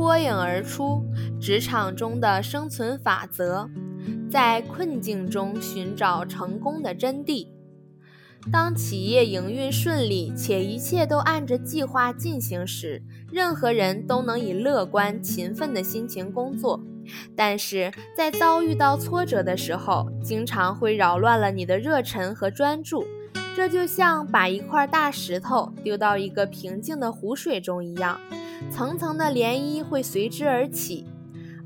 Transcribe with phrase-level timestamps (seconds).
[0.00, 1.04] 脱颖而出，
[1.38, 3.68] 职场中的生存法则，
[4.30, 7.46] 在困境中寻找成功的真谛。
[8.50, 16.80] 当企业营运顺利且一切都按着计划进行时，任何人都能以乐观勤奋的心情工作。
[17.36, 23.04] 但是在遭遇到挫折的时候，经常会扰乱了你的热忱和专注。
[23.54, 28.18] 这就像把一块大石头丢到一个平静的湖水中一样，
[28.70, 31.04] 层层的涟漪会随之而起。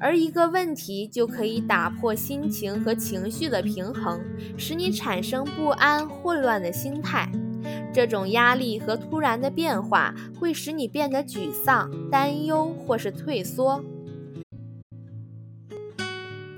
[0.00, 4.20] 而一个问题就可以打破心情和情绪的平衡，
[4.58, 7.30] 使你产生不安、混乱的心态。
[7.92, 13.82] 这种压力和突然的变化会使你变得沮丧、担忧或是退缩。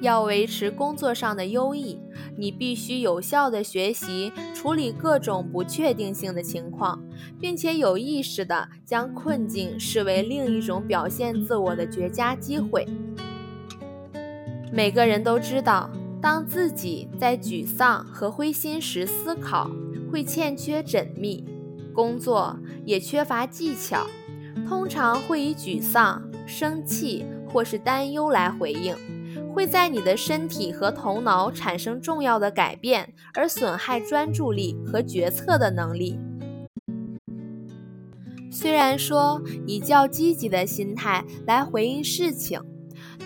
[0.01, 1.99] 要维持工作上的优异，
[2.37, 7.03] 你必须有效地学习处理各种不确定性的情况，
[7.41, 12.87] 并且有意识地将困境视为另一种表现自我的绝佳机会。
[14.73, 19.71] 每个人都知道，当自己在沮丧和灰心时，思考
[20.11, 21.45] 会欠缺缜密，
[21.95, 24.07] 工作也缺乏技巧，
[24.69, 28.95] 通常会以沮丧、生气或是担忧来回应，
[29.57, 36.19] 会在你的身体和头脑产生重要的改变，而损害专注力和决策的能力。
[38.51, 42.61] 虽然说以较积极的心态来回应事情。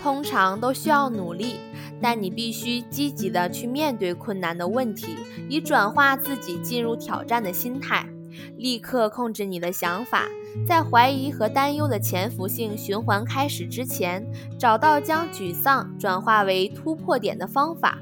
[0.02, 1.56] 通常都需要努力，
[2.00, 5.16] 但你必须积极的去面对困难的问题，
[5.48, 8.08] 以转化自己进入挑战的心态。
[8.56, 10.26] 立刻控制你的想法，
[10.66, 14.26] 在怀疑和担忧的潜伏性循环开始之前，
[14.58, 17.98] 找到将沮丧转化为突破点的方法。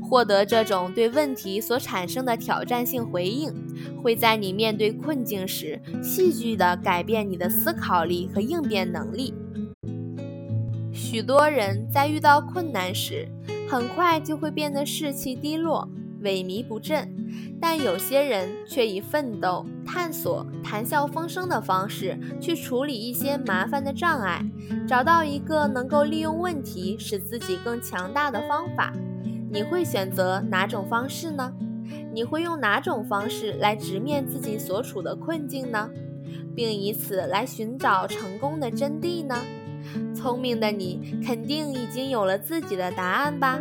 [0.00, 3.52] 获得这种对问题所产生的挑战性回应，
[4.02, 9.34] 会在你面对困境时，戏剧地改变你的思考力和应变能力。
[10.90, 13.28] 许多人在遇到困难时，
[13.68, 15.86] 很快就会变得士气低落、
[16.22, 17.06] 萎靡不振；
[17.60, 24.44] 但有些人却以奋斗、探索、谈笑风生的方式去处理一些麻烦的障碍，
[24.86, 28.92] 找到一个能够利用问题使自己更强大的方法。
[29.50, 31.52] 你会选择哪种方式呢？
[32.12, 35.90] 你会用哪种方式来直面自己所处的困境呢？
[36.54, 39.36] 并以此来寻找成功的真谛呢？
[40.14, 43.60] 聪明的你肯定已经有了自己的答案吧。